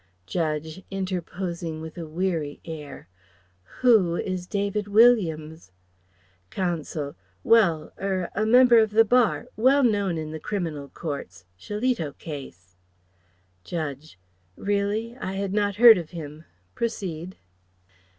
Judge, 0.25 0.81
interposing 0.89 1.79
with 1.79 1.95
a 1.95 2.07
weary 2.07 2.59
air: 2.65 3.07
"Who 3.81 4.15
is 4.15 4.47
David 4.47 4.87
Williams?" 4.87 5.71
Counsel: 6.49 7.15
"Well 7.43 7.93
er 8.01 8.31
a 8.33 8.43
member 8.43 8.79
of 8.79 8.89
the 8.89 9.05
Bar 9.05 9.45
well 9.55 9.83
known 9.83 10.17
in 10.17 10.31
the 10.31 10.39
criminal 10.39 10.89
courts 10.89 11.45
Shillito 11.55 12.17
case" 12.17 12.75
Judge: 13.73 14.17
"Really? 14.55 15.15
I 15.17 15.33
had 15.33 15.53
not 15.53 15.75
heard 15.75 15.99
of 15.99 16.09
him. 16.09 16.45
Proceed." 16.73 17.37